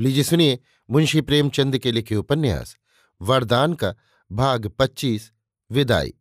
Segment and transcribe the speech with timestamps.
[0.00, 0.58] लीजिए सुनिए
[0.90, 2.76] मुंशी प्रेमचंद के लिखे उपन्यास,
[3.22, 3.94] वरदान का
[4.32, 5.32] भाग पच्चीस,
[5.70, 6.14] विदाई।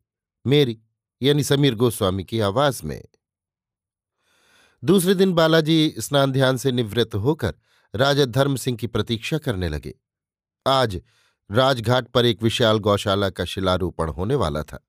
[0.47, 0.81] मेरी,
[1.21, 3.05] यानी समीर गोस्वामी की आवाज़ में।
[4.83, 7.53] दूसरे दिन बालाजी स्नान ध्यान से निवृत्त होकर
[7.95, 9.95] राजा धर्म सिंह की प्रतीक्षा करने लगे।
[10.67, 11.01] आज
[11.51, 14.87] राजघाट पर एक विशाल गौशाला का शिलारोपण होने वाला था।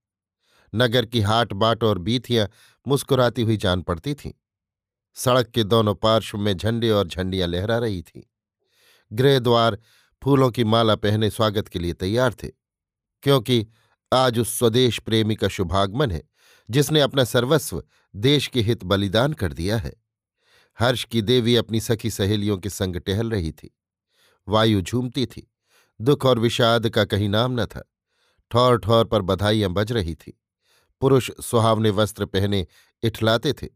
[0.74, 2.48] नगर की हाट बाट और बीथियाँ
[2.88, 4.32] मुस्कुराती हुई जान पड़ती थीं।
[5.14, 8.22] सड़क के दोनों पार्श्व में झंडे और झंडियाँ लहरा रही थीं।
[9.12, 9.78] गृह द्वार
[10.22, 12.48] फूलों की माला पहने स्वागत के लिए तैयार थे,
[13.22, 13.66] क्योंकि
[14.12, 16.22] आज उस स्वदेश प्रेमी का शुभागमन है,
[16.70, 17.82] जिसने अपना सर्वस्व
[18.16, 19.94] देश के हित बलिदान कर दिया है।
[20.78, 23.70] हर्ष की देवी अपनी सखी सहेलियों के संग टहल रही थी।
[24.48, 25.52] वायु झूमती थी,
[26.00, 27.88] दुख और विषाद का कहीं नाम न था।
[28.50, 30.40] ठौर ठौर पर बधाइयाँ बज रही थी।
[31.00, 32.66] पुरुष सुहावने वस्त्र पहने
[33.02, 33.68] इठलाते थे।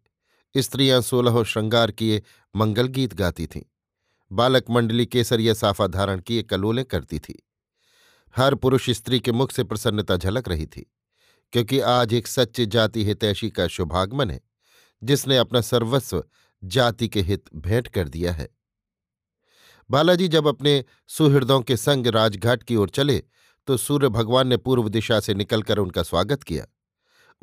[0.55, 2.23] स्त्रियाँ सोलहों श्रृंगार किए
[2.55, 3.63] मंगल गीत गाती थीं।
[4.31, 7.43] बालक मंडली केसरिया साफा धारण किए कलोलें करती थी।
[8.35, 10.85] हर पुरुष स्त्री के मुख से प्रसन्नता झलक रही थी,
[11.53, 14.41] क्योंकि आज एक सच्चे जाति हितैषी का शुभागमन है,
[15.03, 16.25] जिसने अपना सर्वस्व
[16.63, 18.49] जाति के हित भेंट कर दिया है।
[19.91, 23.23] बालाजी जब अपने सुहृदों के संग राजघाट की ओर चले
[23.69, 26.67] तो सूर्य भगवान ने पूर्व दिशा से निकलकर उनका स्वागत किया।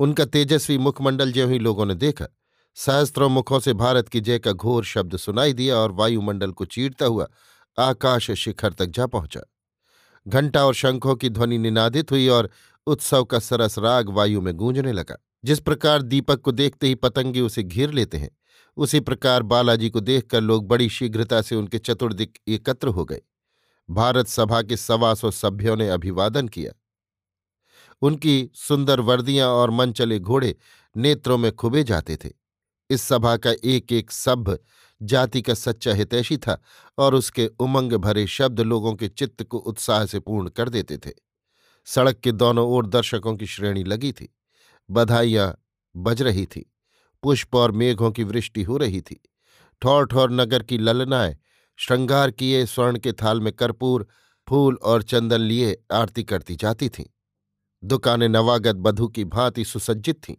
[0.00, 2.26] उनका तेजस्वी मुखमंडल ज्यों ही लोगों ने देखा
[2.74, 7.06] सहस्त्रों मुखों से भारत की जय का घोर शब्द सुनाई दिया और वायुमंडल को चीरता
[7.06, 7.28] हुआ
[7.78, 9.40] आकाश शिखर तक जा पहुँचा।
[10.28, 12.50] घंटा और शंखों की ध्वनि निनादित हुई और
[12.86, 17.40] उत्सव का सरस राग वायु में गूंजने लगा। जिस प्रकार दीपक को देखते ही पतंगे
[17.40, 18.30] उसे घेर लेते हैं,
[18.76, 23.22] उसी प्रकार बालाजी को देखकर लोग बड़ी शीघ्रता से उनके चतुर्दिक एकत्र हो गए।
[23.90, 26.72] भारत सभा के सवा सौ सभ्यों ने अभिवादन किया।
[28.02, 30.56] उनकी सुंदर वर्दियाँ और मन चले घोड़े
[30.96, 32.43] नेत्रों में खुबे जाते थे।
[32.90, 34.58] इस सभा का एक एक सभ्य
[35.02, 36.62] जाति का सच्चा हितैषी था
[36.98, 41.10] और उसके उमंग भरे शब्द लोगों के चित्त को उत्साह से पूर्ण कर देते थे।
[41.84, 44.36] सड़क के दोनों ओर दर्शकों की श्रेणी लगी थी।
[44.90, 45.64] बधाइयाँ
[45.96, 46.72] बज रही थी।
[47.22, 49.30] पुष्प और मेघों की वृष्टि हो रही थी।
[49.82, 51.36] ठौर ठौर नगर की ललनाएँ,
[51.76, 54.06] श्रृंगार किए स्वर्ण के थाल में कर्पूर,
[54.48, 57.04] फूल और चंदन लिए आरती करती जाती थीं।
[57.84, 60.34] दुकानें नवागत बधू की भांति सुसज्जित थीं।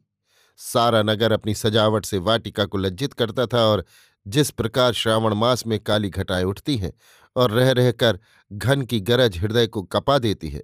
[0.60, 3.86] सारा नगर अपनी सजावट से वाटिका को लज्जित करता था और
[4.26, 6.92] जिस प्रकार श्रावण मास में काली घटाएँ उठती हैं
[7.36, 8.20] और रह रहकर
[8.52, 10.64] घन की गरज हृदय को कपा देती है,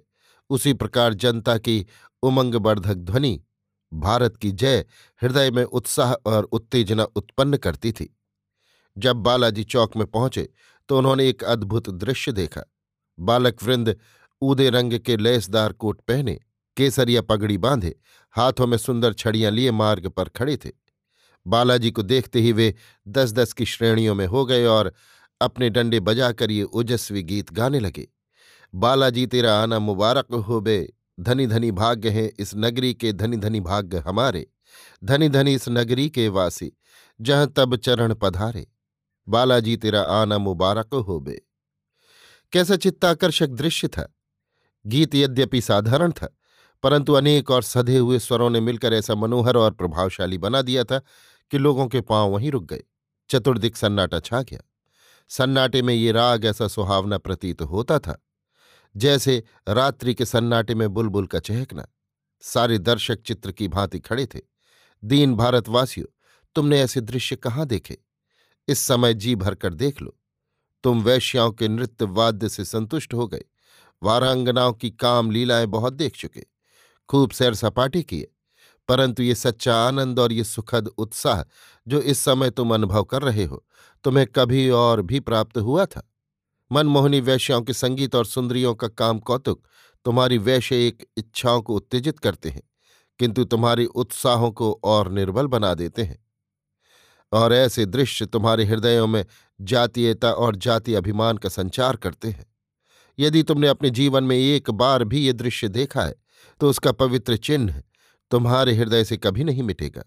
[0.50, 1.86] उसी प्रकार जनता की
[2.22, 3.40] उमंगवर्धक ध्वनि
[3.92, 4.84] भारत की जय
[5.22, 8.14] हृदय में उत्साह और उत्तेजना उत्पन्न करती थी।
[8.96, 10.48] जब बालाजी चौक में पहुँचे
[10.88, 12.62] तो उन्होंने एक अद्भुत दृश्य देखा।
[13.18, 13.96] बालक वृंद
[14.42, 16.38] ऊदे रंग के लेसदार कोट पहने
[16.76, 17.98] केसरिया पगड़ी बांधे,
[18.30, 20.70] हाथों में सुंदर छड़ियाँ लिए मार्ग पर खड़े थे।
[21.46, 22.74] बालाजी को देखते ही वे
[23.08, 24.92] दस दस की श्रेणियों में हो गए और
[25.40, 28.08] अपने डंडे बजाकर ये ओजस्वी गीत गाने लगे।
[28.74, 33.60] बालाजी, तेरा आना मुबारक हो बे धनी धनी भाग्य हैं इस नगरी के धनी धनी
[33.60, 34.50] भाग्य हमारे।
[35.04, 36.72] धनी धनी इस नगरी के वासी,
[37.20, 38.66] जहाँ तब चरण पधारे।
[39.28, 41.42] बालाजी, तेरा आना मुबारक हो बे।
[42.52, 44.14] कैसा चित्ताकर्षक दृश्य था।
[44.86, 46.36] गीत यद्यपि साधारण था
[46.82, 50.98] परंतु अनेक और सधे हुए स्वरों ने मिलकर ऐसा मनोहर और प्रभावशाली बना दिया था
[51.50, 52.82] कि लोगों के पाँव वहीं रुक गए।
[53.30, 54.60] चतुर्दिक सन्नाटा छा गया।
[55.30, 58.18] सन्नाटे में ये राग ऐसा सुहावना प्रतीत होता था,
[58.96, 61.86] जैसे रात्रि के सन्नाटे में बुलबुल का चहकना।
[62.42, 64.40] सारे दर्शक चित्र की भांति खड़े थे।
[65.02, 66.06] दीन भारतवासियों,
[66.54, 67.98] तुमने ऐसे दृश्य कहाँ देखे?
[68.68, 70.16] इस समय जी भरकर देख लो।
[70.84, 73.44] तुम वैश्याओं के नृत्य वाद्य से संतुष्ट हो गए।
[74.02, 76.51] वारांगनाओं की काम लीलाएँ बहुत देख चुके।
[77.08, 78.32] खूब सैर सपाटे किए।
[78.88, 81.42] परंतु ये सच्चा आनंद और ये सुखद उत्साह,
[81.88, 83.64] जो इस समय तुम अनुभव कर रहे हो,
[84.04, 86.12] तुम्हें कभी और भी प्राप्त हुआ था?
[86.72, 89.62] मनमोहनी वैश्याओं के संगीत और सुंदरियों का काम कौतुक
[90.04, 92.62] तुम्हारी वैश्य एक इच्छाओं को उत्तेजित करते हैं,
[93.18, 96.26] किंतु तुम्हारी उत्साहों को और निर्बल बना देते हैं।
[97.32, 99.26] और ऐसे दृश्य तुम्हारे हृदयों में
[99.60, 102.46] जातीयता और जाति अभिमान का संचार करते हैं।
[103.18, 106.21] यदि तुमने अपने जीवन में एक बार भी ये दृश्य देखा है
[106.60, 107.82] तो उसका पवित्र चिन्ह
[108.30, 110.02] तुम्हारे हृदय से कभी नहीं मिटेगा।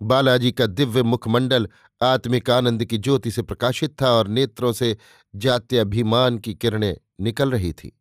[0.00, 1.68] बालाजी का दिव्य मुखमंडल
[2.02, 4.96] आत्मिक आनंद की ज्योति से प्रकाशित था और नेत्रों से
[5.34, 8.00] जात्याभिमान की किरणें निकल रही थी।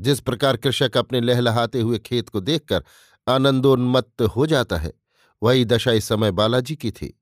[0.00, 2.84] जिस प्रकार कृषक अपने लहलहाते हुए खेत को देखकर
[3.28, 4.92] आनंदोन्मत्त हो जाता है,
[5.42, 7.20] वही दशा इस समय बालाजी की थी।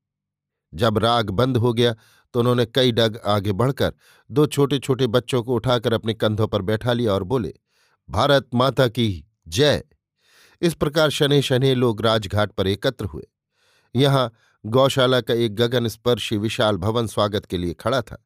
[0.73, 1.95] जब राग बंद हो गया
[2.33, 3.93] तो उन्होंने कई डग आगे बढ़कर
[4.29, 7.53] दो छोटे छोटे बच्चों को उठाकर अपने कंधों पर बैठा लिया और बोले
[8.13, 9.83] भारत माता की जय।
[10.61, 13.23] इस प्रकार शनि शनि लोग राजघाट पर एकत्र हुए।
[13.95, 14.33] यहाँ
[14.65, 18.25] गौशाला का एक गगन स्पर्शी विशाल भवन स्वागत के लिए खड़ा था।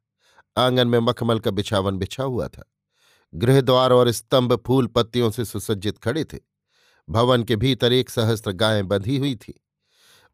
[0.58, 2.74] आँगन में मखमल का बिछावन बिछा हुआ था।
[3.36, 6.38] गृहद्वार और स्तंभ फूल पत्तियों से सुसज्जित खड़े थे।
[7.10, 9.66] भवन के भीतर एक सहस्त्र गायें बंधी हुई थी।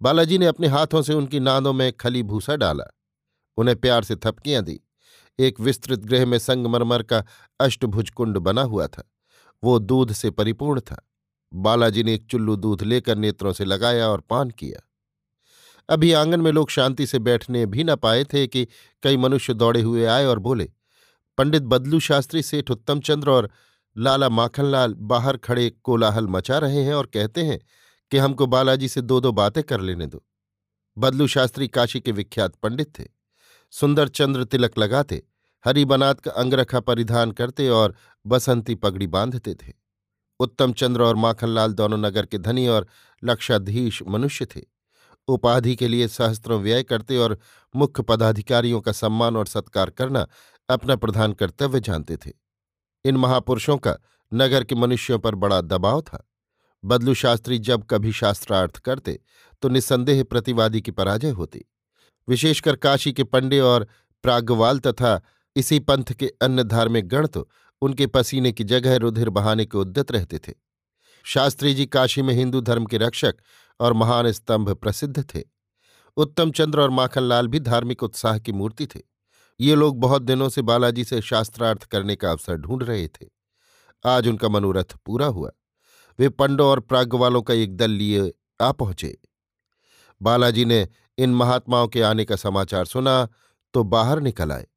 [0.01, 2.85] बालाजी ने अपने हाथों से उनकी नादों में खली भूसा डाला।
[3.57, 4.81] उन्हें प्यार से थपकियाँ दी।
[5.39, 7.25] एक विस्तृत गृह में संगमरमर का
[7.59, 9.09] अष्टभुज कुंड बना हुआ था।
[9.63, 11.09] वो दूध से परिपूर्ण था।
[11.53, 14.89] बालाजी ने एक चुल्लू दूध लेकर नेत्रों से लगाया और पान किया।
[15.89, 18.67] अभी आँगन में लोग शांति से बैठने भी न पाए थे कि
[19.03, 20.71] कई मनुष्य दौड़े हुए आए और बोले,
[21.37, 23.49] पंडित बदलू शास्त्री, सेठ उत्तम चंद्र और
[23.97, 27.59] लाला माखनलाल बाहर खड़े कोलाहल मचा रहे हैं और कहते हैं
[28.11, 30.23] कि हमको बालाजी से दो दो बातें कर लेने दो।
[30.97, 33.03] बदलू शास्त्री काशी के विख्यात पंडित थे।
[33.71, 35.23] सुंदर चंद्र तिलक लगाते,
[35.65, 37.95] हरी बनात का अंगरखा परिधान करते और
[38.25, 39.73] बसंती पगड़ी बांधते थे।
[40.39, 42.87] उत्तम चंद्र और माखनलाल दोनों नगर के धनी और
[43.23, 44.61] लक्षाधीश मनुष्य थे।
[45.27, 47.37] उपाधि के लिए सहस्त्रों व्यय करते और
[47.73, 50.25] मुख्य पदाधिकारियों का सम्मान और सत्कार करना
[50.69, 52.31] अपना प्रधान कर्तव्य जानते थे।
[53.05, 53.97] इन महापुरुषों का
[54.31, 56.27] नगर के मनुष्यों पर बड़ा दबाव था।
[56.83, 59.19] बदलू शास्त्री जब कभी शास्त्रार्थ करते
[59.63, 61.65] तो निस्संदेह प्रतिवादी की पराजय होती।
[62.27, 63.87] विशेषकर काशी के पंडे और
[64.23, 65.21] प्रागवाल तथा
[65.55, 67.49] इसी पंथ के अन्य धार्मिक गण तो
[67.83, 70.53] उनके पसीने की जगह रुधिर बहाने के उद्यत रहते थे।
[71.25, 73.35] शास्त्री जी काशी में हिंदू धर्म के रक्षक
[73.79, 75.41] और महान स्तंभ प्रसिद्ध थे।
[76.17, 78.99] उत्तम चंद्र और माखनलाल भी धार्मिक उत्साह की मूर्ति थे।
[79.59, 83.27] ये लोग बहुत दिनों से बालाजी से शास्त्रार्थ करने का अवसर ढूंढ रहे थे।
[84.05, 85.51] आज उनका मनोरथ पूरा हुआ।
[86.19, 88.31] वे पंडों और प्राग वालों का एक दल लिए
[88.61, 89.17] आ पहुँचे।
[90.21, 90.87] बालाजी ने
[91.17, 93.27] इन महात्माओं के आने का समाचार सुना
[93.73, 94.67] तो बाहर निकल आए,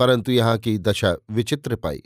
[0.00, 2.02] परंतु यहाँ की दशा विचित्र पाई।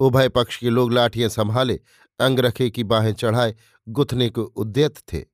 [0.00, 1.80] उभय पक्ष के लोग लाठियाँ संभाले
[2.20, 3.54] अंगरखे की बाहें चढ़ाए,
[3.88, 5.24] गुथने को उद्यत थे।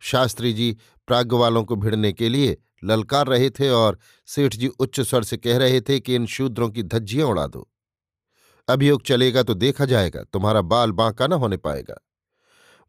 [0.00, 0.76] शास्त्री जी
[1.06, 5.58] प्राग्वालों को भिड़ने के लिए ललकार रहे थे और सेठ जी उच्च स्वर से कह
[5.58, 7.70] रहे थे कि इन शूद्रों की धज्जियाँ उड़ा दो।
[8.68, 12.06] अभियोग चलेगा तो देखा जाएगा, तुम्हारा बाल बांका न होने पाएगा।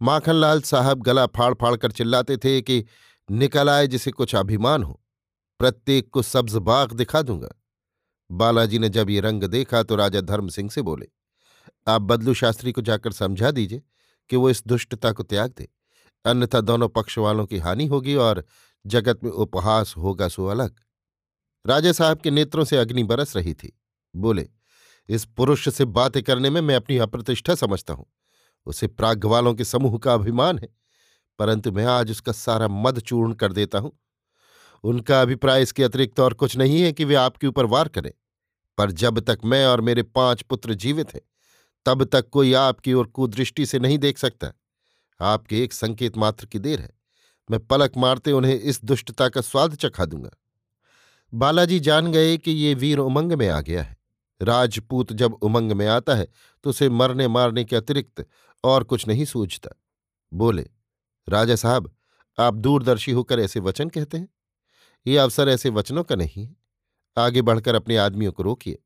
[0.01, 2.85] माखनलाल साहब गला फाड़ फाड़ कर चिल्लाते थे कि,
[3.31, 5.01] निकल आए जिसे कुछ अभिमान हो,
[5.59, 7.64] प्रत्येक को सब्ज बाग दिखा दूँगा।
[8.29, 11.07] बालाजी ने जब ये रंग देखा तो राजा धर्म सिंह से बोले,
[11.87, 13.81] आप बदलू शास्त्री को जाकर समझा दीजिए
[14.29, 15.67] कि वो इस दुष्टता को त्याग दे।
[16.25, 18.43] अन्यथा दोनों पक्ष वालों की हानि होगी और
[18.85, 20.75] जगत में उपहास होगा सो अलग।
[21.65, 23.71] राजा साहब के नेत्रों से अग्नि बरस रही थी।
[24.13, 24.47] बोले,
[25.09, 28.05] इस पुरुष से बातें करने में मैं अपनी अप्रतिष्ठा समझता हूँ।
[28.67, 30.67] उसे प्राग्वालों के समूह का अभिमान है,
[31.39, 33.91] परंतु मैं आज उसका सारा मद चूर्ण कर देता हूँ।
[34.85, 38.11] उनका अभिप्राय इसके अतिरिक्त और कुछ नहीं है कि वे आपके ऊपर वार करें।
[38.77, 41.21] पर जब तक मैं और मेरे पाँच पुत्र जीवित हैं,
[41.85, 44.51] तब तक कोई आपकी ओर कुदृष्टि से नहीं देख सकता।
[45.19, 46.91] आपके एक संकेत मात्र की देर है।
[47.51, 50.29] मैं पलक मारते उन्हें इस दुष्टता का स्वाद चखा दूँगा।
[51.33, 53.97] बालाजी जान गए कि ये वीर उमंग में आ गया है।
[54.41, 56.27] राजपूत जब उमंग में आता है
[56.63, 58.25] तो उसे मरने मारने के अतिरिक्त
[58.63, 59.69] और कुछ नहीं सूझता।
[60.33, 60.69] बोले,
[61.29, 61.95] राजा साहब,
[62.37, 64.27] आप दूरदर्शी होकर ऐसे वचन कहते हैं?
[65.07, 66.55] ये अवसर ऐसे वचनों का नहीं है।
[67.17, 68.79] आगे बढ़कर अपने आदमियों को रोकिए,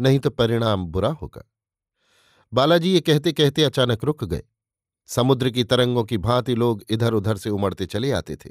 [0.00, 1.44] नहीं तो परिणाम बुरा होगा।
[2.52, 4.42] बालाजी ये कहते कहते अचानक रुक गए।
[5.06, 8.50] समुद्र की तरंगों की भांति लोग इधर उधर से उमड़ते चले आते थे।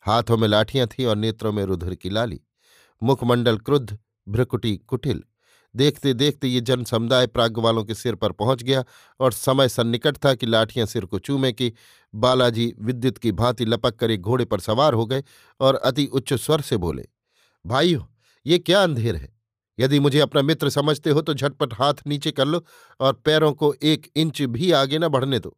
[0.00, 2.40] हाथों में लाठियाँ थीं और नेत्रों में रुधिर की लाली।
[3.02, 5.22] मुखमंडल क्रुद्ध, भ्रकुटी कुटिल।
[5.76, 8.84] देखते देखते ये जन समुदाय प्राग वालों के सिर पर पहुँच गया
[9.20, 11.72] और समय सन्निकट था कि लाठियाँ सिर को चूमे कि
[12.14, 15.22] बालाजी विद्युत की भांति लपक कर एक घोड़े पर सवार हो गए
[15.60, 17.04] और अति उच्च स्वर से बोले,
[17.64, 18.02] भाइयों,
[18.46, 19.36] ये क्या अंधेर है?
[19.78, 22.64] यदि मुझे अपना मित्र समझते हो तो झटपट हाथ नीचे कर लो
[23.00, 25.56] और पैरों को एक इंच भी आगे न बढ़ने दो।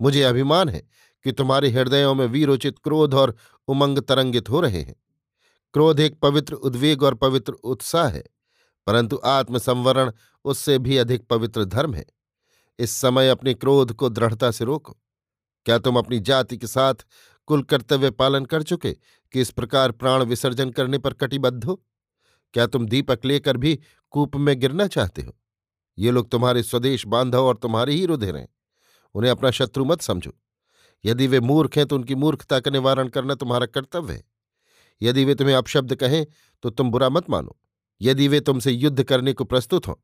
[0.00, 0.82] मुझे अभिमान है
[1.24, 3.34] कि तुम्हारे हृदयों में वीरोचित क्रोध और
[3.68, 4.94] उमंग तरंगित हो रहे हैं।
[5.74, 8.22] क्रोध एक पवित्र उद्वेग और पवित्र उत्साह है।
[8.86, 10.12] परंतु आत्मसंवरण
[10.44, 12.06] उससे भी अधिक पवित्र धर्म है।
[12.78, 14.96] इस समय अपने क्रोध को दृढ़ता से रोको।
[15.64, 16.94] क्या तुम अपनी जाति के साथ
[17.46, 18.92] कुल कर्तव्य पालन कर चुके
[19.32, 21.82] कि इस प्रकार प्राण विसर्जन करने पर कटिबद्ध हो?
[22.54, 23.78] क्या तुम दीपक लेकर भी
[24.10, 25.36] कूप में गिरना चाहते हो?
[25.98, 28.48] ये लोग तुम्हारे स्वदेश बांधव और तुम्हारे ही रुधिर हैं।
[29.14, 30.32] उन्हें अपना शत्रु मत समझो।
[31.04, 34.24] यदि वे मूर्ख हैं तो उनकी मूर्खता का निवारण करना तुम्हारा कर्तव्य है।
[35.02, 36.26] यदि वे तुम्हें अपशब्द कहें
[36.62, 37.56] तो तुम बुरा मत मानो।
[38.02, 39.94] यदि वे तुमसे युद्ध करने को प्रस्तुत हों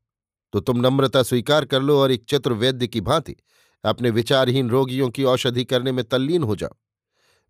[0.53, 3.35] तो तुम नम्रता स्वीकार कर लो और एक चतुर वैद्य की भांति
[3.83, 6.75] अपने विचारहीन रोगियों की औषधि करने में तल्लीन हो जाओ।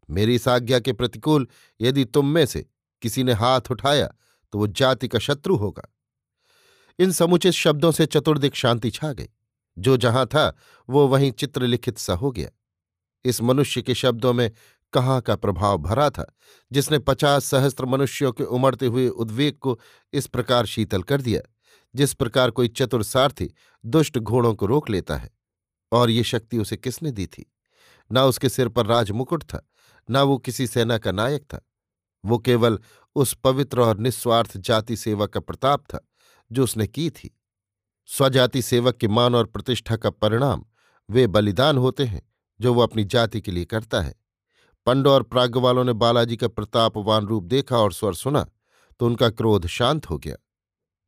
[0.10, 1.48] मेरी इस आज्ञा के प्रतिकूल
[1.82, 2.66] यदि तुम में से
[3.02, 4.08] किसी ने हाथ उठाया
[4.54, 5.88] तो वो जाति का शत्रु होगा।
[7.00, 9.28] इन समुचित शब्दों से चतुर्दिक शांति छा गई।
[9.78, 10.56] जो जहाँ था,
[10.90, 12.50] वो वहीं चित्रलिखित सा हो गया।
[13.26, 14.52] इस मनुष्य के शब्दों में
[14.94, 16.34] कहाँ का प्रभाव भरा था,
[16.72, 19.80] जिसने पचास सहस्त्र मनुष्यों के उमड़ते हुए उद्वेग को
[20.14, 21.42] इस प्रकार शीतल कर दिया,
[21.96, 23.54] जिस प्रकार कोई चतुर सारथी
[23.86, 25.30] दुष्ट घोड़ों को रोक लेता है,
[25.92, 27.54] और ये शक्ति उसे किसने दी थी?
[28.12, 29.68] न उसके सिर पर राजमुकुट था,
[30.12, 31.62] न वो किसी सेना का नायक था,
[32.26, 32.80] वो केवल
[33.16, 36.08] उस पवित्र और निस्वार्थ जाति सेवा का प्रताप था,
[36.52, 37.34] जो उसने की थी।
[38.06, 40.64] स्वजाति सेवक के मान और प्रतिष्ठा का परिणाम
[41.10, 42.22] वे बलिदान होते हैं,
[42.60, 44.27] जो वो अपनी जाति के लिए करता है।
[44.88, 48.46] पंडो और प्राग वालों ने बालाजी का प्रतापवान रूप देखा और स्वर सुना
[49.00, 50.36] तो उनका क्रोध शांत हो गया।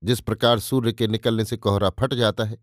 [0.03, 2.57] जिस प्रकार सूर्य के निकलने से कोहरा फट जाता है,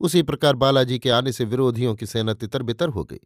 [0.00, 3.18] उसी प्रकार बालाजी के आने से विरोधियों की सेना तितर बितर हो गई।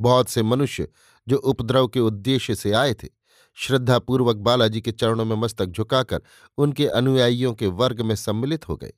[0.00, 0.88] बहुत से मनुष्य
[1.26, 3.08] जो उपद्रव के उद्देश्य से आए थे,
[3.56, 6.22] श्रद्धापूर्वक बालाजी के चरणों में मस्तक झुकाकर
[6.58, 8.92] उनके अनुयायियों के वर्ग में सम्मिलित हो गए।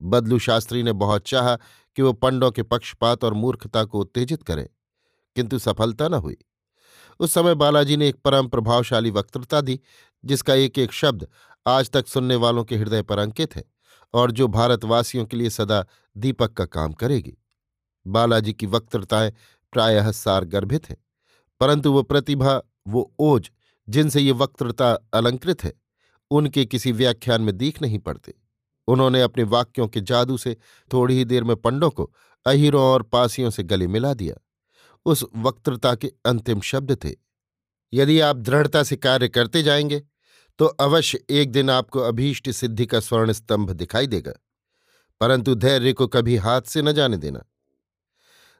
[0.00, 1.56] बदलू शास्त्री ने बहुत चाहा
[1.96, 4.68] कि वो पंडों के पक्षपात और मूर्खता को उत्तेजित करें,
[5.36, 6.36] किंतु सफलता न हुई।
[7.20, 9.80] उस समय बालाजी ने एक परम प्रभावशाली वक्तृता दी,
[10.24, 11.26] जिसका एक एक शब्द
[11.66, 13.64] आज तक सुनने वालों के हृदय पर अंकित है
[14.14, 15.84] और जो भारतवासियों के लिए सदा
[16.16, 17.36] दीपक का काम करेगी।
[18.06, 19.32] बालाजी की वक्तृताएँ
[19.72, 20.96] प्रायः सार गर्भित हैं,
[21.60, 23.50] परंतु वो प्रतिभा, वो ओज
[23.88, 25.72] जिनसे ये वक्तृता अलंकृत है,
[26.30, 28.34] उनके किसी व्याख्यान में दीख नहीं पड़ते।
[28.88, 30.56] उन्होंने अपने वाक्यों के जादू से
[30.90, 32.10] थोड़ी ही देर में पंडों को
[32.46, 34.34] अहिरों और पासियों से गले मिला दिया।
[35.04, 37.14] उस वक्तृता के अंतिम शब्द थे।
[37.92, 40.02] यदि आप दृढ़ता से कार्य करते जाएँगे
[40.58, 44.32] तो अवश्य एक दिन आपको अभीष्ट सिद्धि का स्वर्ण स्तंभ दिखाई देगा।
[45.20, 47.44] परंतु धैर्य को कभी हाथ से न जाने देना।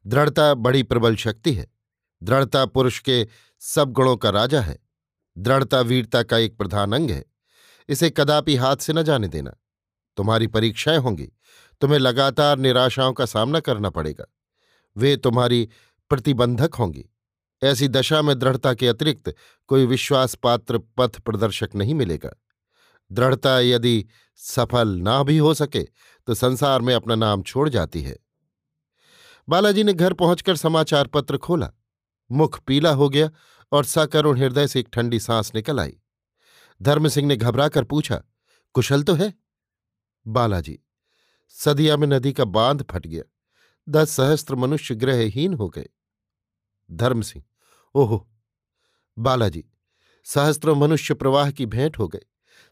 [0.07, 1.67] दृढ़ता बड़ी प्रबल शक्ति है।
[2.23, 3.29] दृढ़ता पुरुष के
[3.61, 4.79] सब गुणों का राजा है।
[5.39, 7.25] दृढ़ता वीरता का एक प्रधान अंग है।
[7.89, 9.55] इसे कदापि हाथ से न जाने देना।
[10.17, 11.33] तुम्हारी परीक्षाएँ होंगी।
[11.81, 14.25] तुम्हें लगातार निराशाओं का सामना करना पड़ेगा।
[14.97, 15.69] वे तुम्हारी
[16.15, 17.05] प्रतिबंधक होंगी।
[17.63, 19.35] ऐसी दशा में दृढ़ता के अतिरिक्त
[19.69, 22.31] कोई विश्वास पात्र पथ प्रदर्शक नहीं मिलेगा।
[23.11, 24.05] दृढ़ता यदि
[24.41, 25.83] सफल ना भी हो सके
[26.29, 28.17] तो संसार में अपना नाम छोड़ जाती है।
[29.49, 31.71] बालाजी ने घर पहुंचकर समाचार पत्र खोला।
[32.31, 33.31] मुख पीला हो गया
[33.73, 35.97] और सकरुण हृदय से एक ठंडी सांस निकल आई।
[36.81, 38.23] धर्म सिंह ने घबराकर पूछा,
[38.75, 39.33] कुशल तो है?
[40.27, 40.79] बालाजी,
[41.49, 43.23] सदिया में नदी का बाँध फट गया।
[43.89, 45.89] दस सहस्त्र मनुष्य ग्रहहीन हो गए।
[46.91, 47.45] धर्म सिंह।
[47.95, 48.29] ओहो,
[49.19, 49.65] बालाजी,
[50.25, 52.23] सहस्त्रों मनुष्य प्रवाह की भेंट हो गए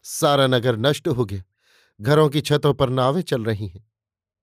[0.03, 1.43] सारा नगर नष्ट हो गया।
[2.01, 3.91] घरों की छतों पर नावें चल रही हैं।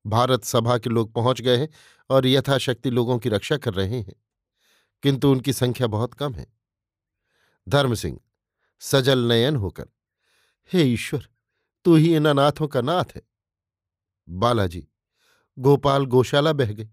[0.06, 1.68] भारत सभा के लोग पहुँच गए हैं
[2.10, 4.14] और यथाशक्ति लोगों की रक्षा कर रहे हैं।
[5.02, 6.46] किंतु उनकी संख्या बहुत कम है।
[7.68, 8.20] धर्म सिंह,
[8.80, 9.88] सजल नयन होकर,
[10.72, 11.28] हे ईश्वर,
[11.84, 13.22] तू ही इन अनाथों का नाथ है।
[14.28, 14.88] बालाजी,
[15.58, 16.90] गोपाल गौशाला बह गई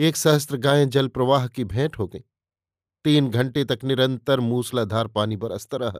[0.00, 2.24] एक सहस्त्र गायें जल प्रवाह की भेंट हो गई।
[3.04, 5.98] तीन घंटे तक निरंतर मूसलाधार पानी बरसता रहा।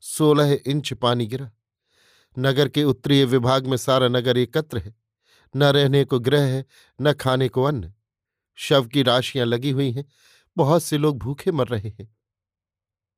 [0.00, 1.50] सोलह इंच पानी गिरा।
[2.38, 4.94] नगर के उत्तरीय विभाग में सारा नगर एकत्र है।
[5.56, 6.64] न रहने को ग्रह है,
[7.00, 7.92] न खाने को अन्न।
[8.54, 10.04] शव की राशियाँ लगी हुई हैं।
[10.56, 12.16] बहुत से लोग भूखे मर रहे हैं।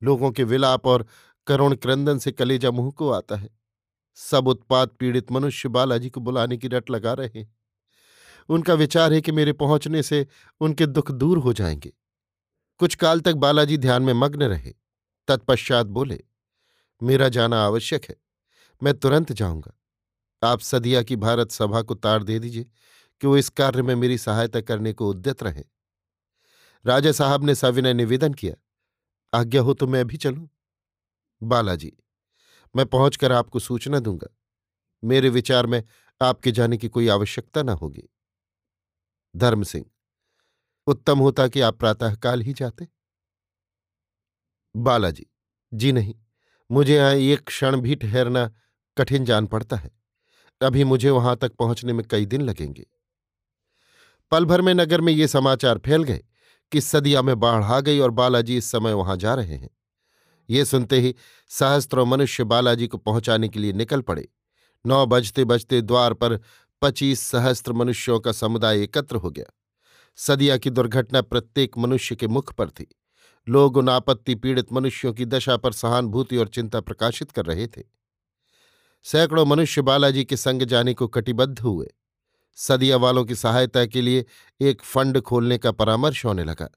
[0.03, 1.07] लोगों के विलाप और
[1.47, 3.51] करुण क्रंदन से कलेजा मुँह को आता है।
[4.15, 7.64] सब उत्पाद पीड़ित मनुष्य बालाजी को बुलाने की रट लगा रहे हैं।
[8.49, 10.27] उनका विचार है कि मेरे पहुँचने से
[10.61, 11.93] उनके दुख दूर हो जाएँगे।
[12.81, 14.75] कुछ काल तक बालाजी ध्यान में मग्न रहे।
[15.29, 16.21] तत्पश्चात बोले,
[17.03, 18.17] मेरा जाना आवश्यक है।
[18.83, 19.73] मैं तुरंत जाऊँगा।
[20.43, 22.67] आप सदिया की भारत सभा को तार दे दीजिए
[23.21, 25.65] कि वो इस कार्य में मेरी सहायता करने को उद्यत रहे।
[26.85, 28.55] राजा साहब ने सविनय निवेदन किया,
[29.35, 30.49] आज्ञा हो तो मैं भी चलूँ।
[31.43, 31.93] बालाजी,
[32.77, 34.27] मैं पहुंचकर आपको सूचना दूँगा।
[35.03, 35.83] मेरे विचार में
[36.21, 38.09] आपके जाने की कोई आवश्यकता न होगी।
[39.35, 39.85] धर्म सिंह,
[40.87, 42.87] उत्तम होता कि आप प्रातःकाल ही जाते?
[44.75, 45.27] बालाजी,
[45.73, 46.15] जी नहीं,
[46.71, 48.51] मुझे यहाँ एक क्षण भी ठहरना
[48.97, 49.91] कठिन जान पड़ता है।
[50.61, 52.87] अभी मुझे वहाँ तक पहुँचने में कई दिन लगेंगे।
[54.33, 56.25] पल भर में नगर में ये समाचार फैल गए
[56.73, 59.71] कि सदिया में बाढ़ आ गई और बालाजी इस समय वहाँ जा रहे हैं।
[60.49, 61.15] ये सुनते ही
[61.49, 64.29] सहस्त्रों मनुष्य बालाजी को पहुँचाने के लिए निकल पड़े।
[64.85, 66.41] नौ बजते बजते द्वार पर
[66.85, 69.45] पच्चीस सहस्त्र मनुष्यों का समुदाय एकत्र हो गया।
[70.17, 72.97] सदिया की दुर्घटना प्रत्येक मनुष्य के मुख पर थी।
[73.49, 77.83] लोग उन आपत्ति पीड़ित मनुष्यों की दशा पर सहानुभूति और चिंता प्रकाशित कर रहे थे।
[79.03, 81.95] सैकड़ों मनुष्य बालाजी के संग जाने को कटिबद्ध हुए।
[82.55, 84.25] सदिया वालों की सहायता के लिए
[84.61, 86.69] एक फंड खोलने का परामर्श होने लगा।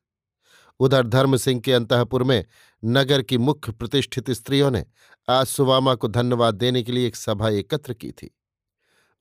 [0.79, 2.45] उधर धर्म सिंह के अंतपुर में
[2.85, 4.85] नगर की मुख्य प्रतिष्ठित स्त्रियों ने
[5.29, 8.36] आज सुवामा को धन्यवाद देने के लिए एक सभा एकत्र की थी।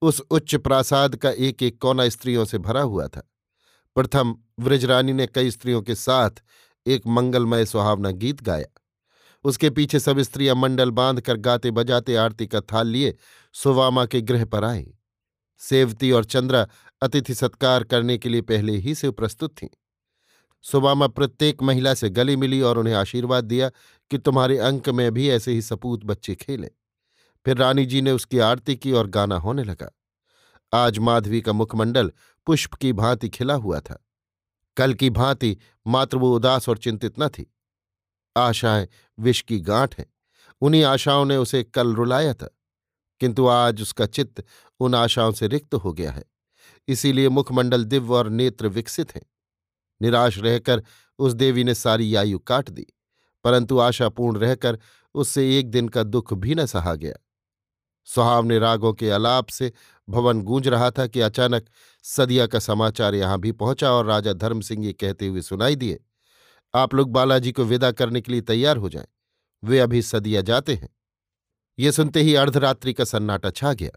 [0.02, 3.30] उस उच्च प्रासाद का एक एक कोना स्त्रियों से भरा हुआ था।
[3.94, 6.30] प्रथम व्रजरानी ने कई स्त्रियों के साथ
[6.86, 8.66] एक मंगलमय सुहावना गीत गाया।
[9.44, 13.16] उसके पीछे सब स्त्रियाँ मंडल बांधकर गाते बजाते आरती का थाल लिए
[13.52, 14.94] सुवामा के गृह पर आई।
[15.58, 16.66] सेवती और चंद्रा
[17.02, 19.68] अतिथि सत्कार करने के लिए पहले ही से प्रस्तुत थीं।
[20.62, 23.68] सुबामा प्रत्येक महिला से गले मिली और उन्हें आशीर्वाद दिया
[24.10, 26.70] कि तुम्हारे अंक में भी ऐसे ही सपूत बच्चे खेलें।
[27.46, 29.90] फिर रानी जी ने उसकी आरती की और गाना होने लगा।
[30.72, 32.12] आज माधवी का मुखमंडल
[32.46, 34.06] पुष्प की भांति खिला हुआ था।
[34.76, 37.54] कल की भांति मात्र वो उदास और चिंतित न थी।
[38.36, 38.88] आशाएँ
[39.18, 40.06] विष की गांठ हैं।
[40.60, 42.58] उन्हीं आशाओं ने उसे कल रुलाया था।
[43.20, 44.44] किंतु आज उसका चित्त
[44.80, 46.24] उन आशाओं से रिक्त हो गया है।
[46.88, 49.26] इसीलिए मुखमंडल दिव्य और नेत्र विकसित हैं।
[50.02, 50.82] निराश रहकर
[51.18, 52.86] उस देवी ने सारी आयु काट दी,
[53.44, 54.78] परंतु आशापूर्ण रहकर
[55.14, 57.14] उससे एक दिन का दुख भी न सहा गया।
[58.06, 59.72] सुहावने रागों के अलाप से
[60.08, 61.68] भवन गूंज रहा था कि अचानक
[62.04, 65.98] सदिया का समाचार यहाँ भी पहुँचा और राजा धर्म सिंह ये कहते हुए सुनाई दिए,
[66.74, 69.06] आप लोग बालाजी को विदा करने के लिए तैयार हो जाएँ।
[69.62, 70.88] वे अभी सदिया जाते हैं।
[71.78, 73.90] ये सुनते ही अर्धरात्रि का सन्नाटा छा गया।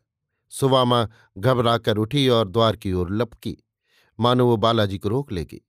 [0.51, 3.58] सुवामा घबराकर उठी और द्वार की ओर लपकी।
[4.20, 5.62] मानो वो बालाजी को रोक लेगी।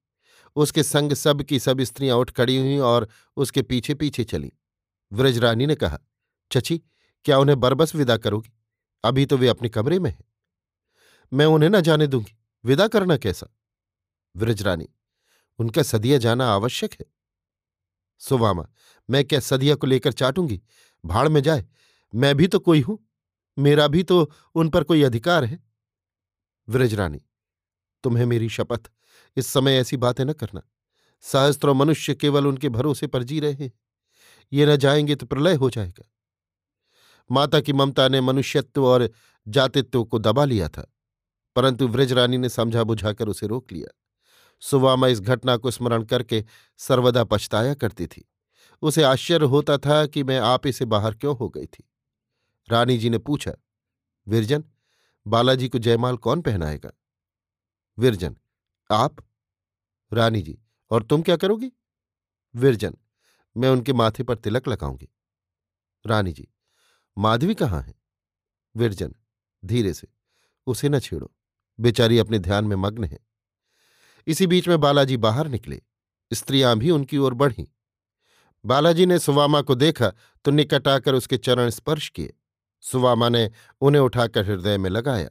[0.56, 4.52] उसके संग सब की सब स्त्रियाँ उठ खड़ी हुईं और उसके पीछे पीछे चली।
[5.12, 5.98] व्रजरानी ने कहा,
[6.50, 6.80] चची
[7.24, 8.52] क्या उन्हें बरबस विदा करोगी?
[9.04, 10.24] अभी तो वे अपने कमरे में हैं।
[11.32, 13.46] मैं उन्हें न जाने दूँगी। विदा करना कैसा?
[14.36, 14.88] व्रजरानी
[15.58, 17.06] उनका सदिया जाना आवश्यक है।
[18.18, 18.68] सुवामा,
[19.10, 20.62] मैं क्या सदिया को लेकर चाटूँगी?
[21.04, 21.66] भाड़ में जाए।
[22.14, 22.98] मैं भी तो कोई हूँ।
[23.58, 25.64] मेरा भी तो उन पर कोई अधिकार है।
[26.68, 27.20] व्रजरानी
[28.04, 28.90] तुम्हें मेरी शपथ।
[29.36, 30.62] इस समय ऐसी बातें न करना।
[31.20, 33.72] सहस्त्रों मनुष्य केवल उनके भरोसे पर जी रहे हैं।
[34.52, 36.10] ये न जाएँगे तो प्रलय हो जाएगा।
[37.30, 39.10] माता की ममता ने मनुष्यत्व और
[39.48, 40.86] जातित्व को दबा लिया था,
[41.56, 43.88] परंतु व्रजरानी ने समझा बुझाकर उसे रोक लिया।
[44.62, 46.44] सुवामा इस घटना को स्मरण करके
[46.78, 48.28] सर्वदा पछताया करती थी।
[48.82, 51.84] उसे आश्चर्य होता था कि मैं आप इसे बाहर क्यों हो गई थी।
[52.68, 53.52] रानी जी ने पूछा,
[54.26, 54.64] विरजन,
[55.26, 56.90] बालाजी को जयमाल कौन पहनाएगा?
[57.98, 58.36] विरजन,
[58.90, 59.16] आप?
[60.12, 60.58] रानी जी,
[60.90, 61.72] और तुम क्या करोगी?
[62.54, 62.96] विरजन,
[63.56, 65.08] मैं उनके माथे पर तिलक लगाऊँगी।
[66.04, 66.48] रानी जी
[67.20, 67.94] माधवी कहाँ है?
[68.76, 69.14] विरजन,
[69.64, 70.08] धीरे से,
[70.66, 71.34] उसे न छेड़ो।
[71.80, 73.18] बेचारी अपने ध्यान में मग्न है।
[74.26, 75.82] इसी बीच में बालाजी बाहर निकले।
[76.32, 77.66] स्त्रियाँ भी उनकी ओर बढ़ीं।
[78.64, 80.12] बालाजी ने सुवामा को देखा
[80.44, 82.34] तो निकट आकर उसके चरण स्पर्श किए।
[82.80, 85.30] सुवामा ने उन्हें उठाकर हृदय में लगाया।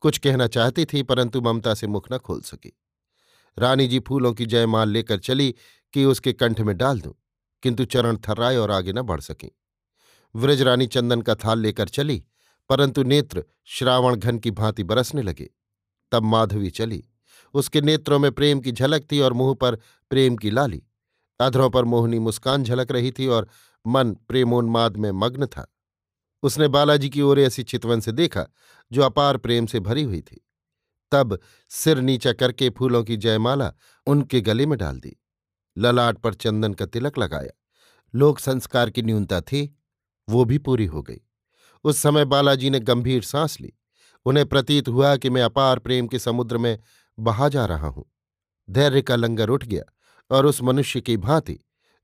[0.00, 2.80] कुछ कहना चाहती थी, परंतु ममता से मुख न खोल सकी।
[3.58, 5.54] रानी जी फूलों की जयमाल लेकर चली
[5.92, 7.14] कि उसके कंठ में डाल दूँ,
[7.62, 9.56] किंतु चरण थर्राए और आगे न बढ़ सकी।
[10.36, 12.24] व्रजरानी चंदन का थाल लेकर चली,
[12.68, 15.50] परंतु नेत्र श्रावण घन की भांति बरसने लगे।
[16.12, 17.04] तब माधवी चली।
[17.54, 19.76] उसके नेत्रों में प्रेम की झलक थी और मुँह पर
[20.10, 20.82] प्रेम की लाली।
[21.40, 23.48] अधरों पर मोहनी मुस्कान झलक रही थी और
[23.86, 25.74] मन प्रेमोन्माद में मग्न था।
[26.42, 28.46] उसने बालाजी की ओर ऐसी चितवन से देखा,
[28.92, 30.44] जो अपार प्रेम से भरी हुई थी।
[31.12, 33.72] तब सिर नीचा करके फूलों की जयमाला
[34.06, 35.16] उनके गले में डाल दी।
[35.78, 37.50] ललाट पर चंदन का तिलक लगाया।
[38.14, 39.77] लोक संस्कार की न्यूनता थी
[40.28, 41.20] वो भी पूरी हो गई।
[41.84, 43.72] उस समय बालाजी ने गंभीर सांस ली।
[44.24, 46.78] उन्हें प्रतीत हुआ कि मैं अपार प्रेम के समुद्र में
[47.18, 48.12] बहा जा रहा हूँ।
[48.70, 49.82] धैर्य का लंगर उठ गया
[50.36, 51.60] और उस मनुष्य की भांति,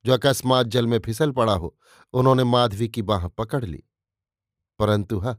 [0.07, 1.79] जो अकस्मात जल में फिसल पड़ा हो,
[2.13, 3.83] उन्होंने माधवी की बाह पकड़ ली।
[4.79, 5.37] परंतु हा,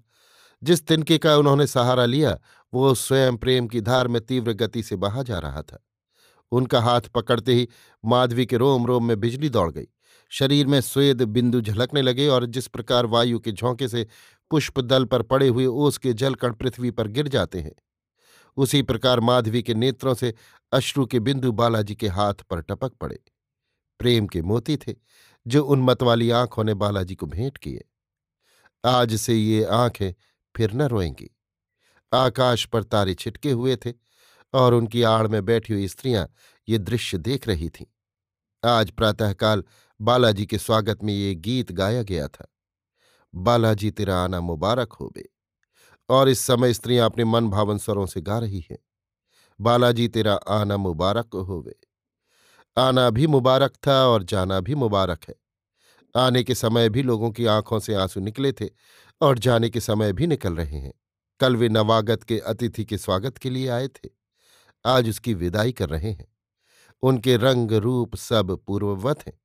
[0.64, 2.40] जिस तिनके का उन्होंने सहारा लिया,
[2.74, 5.86] वो स्वयं प्रेम की धार में तीव्र गति से बहा जा रहा था।
[6.52, 7.70] उनका हाथ पकड़ते ही
[8.06, 9.88] माधवी के रोम रोम में बिजली दौड़ गई।
[10.30, 14.08] शरीर में स्वेद बिंदु झलकने लगे और जिस प्रकार वायु के झोंके से
[14.50, 17.76] पुष्प दल पर पड़े हुए ओस के जलकण पृथ्वी पर गिर जाते हैं।
[18.58, 20.34] उसी प्रकार माधवी के नेत्रों से
[20.72, 23.20] अश्रु के बिंदु बालाजी के हाथ पर टपक पड़े।
[24.00, 24.96] प्रेम के मोती थे,
[25.48, 27.86] जो उन मतवाली आँखों ने बालाजी को भेंट किए।
[28.86, 30.14] आज से ये आँखें
[30.56, 31.38] फिर न रोएँगी।
[32.14, 33.94] आकाश पर तारे छिटके हुए थे
[34.54, 36.34] और उनकी आड़ में बैठी हुई स्त्रियाँ
[36.70, 37.86] ये दृश्य देख रही थीं।
[38.70, 39.64] आज प्रातःकाल
[40.02, 42.48] बालाजी के स्वागत में ये गीत गाया गया था।
[43.36, 45.30] बालाजी, तेरा आना मुबारक होवे
[46.10, 48.78] और इस समय स्त्रियाँ अपने मन भावन स्वरों से गा रही हैं।
[49.62, 51.76] बालाजी, तेरा आना मुबारक हो होवे
[52.78, 55.36] आना भी मुबारक था और जाना भी मुबारक है।
[56.16, 58.70] आने के समय भी लोगों की आँखों से आँसू निकले थे
[59.22, 60.94] और जाने के समय भी निकल रहे हैं।
[61.40, 64.10] कल वे नवागत के अतिथि के स्वागत के लिए आए थे।
[64.86, 66.28] आज उसकी विदाई कर रहे हैं।
[67.02, 69.45] उनके रंग रूप सब पूर्ववत हैं।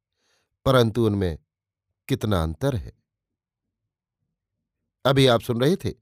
[0.65, 1.39] परंतु उनमें
[2.09, 2.93] कितना अंतर है?
[5.05, 5.95] अभी आप सुन रहे थे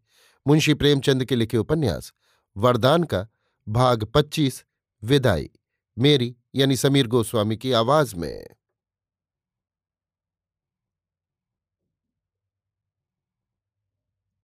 [0.47, 2.13] मुंशी प्रेमचंद के लिखे उपन्यास,
[2.57, 3.29] वरदान का
[3.69, 4.65] भाग पच्चीस,
[5.03, 5.51] विदाई,
[5.99, 8.47] मेरी यानी समीर गोस्वामी की आवाज़ में।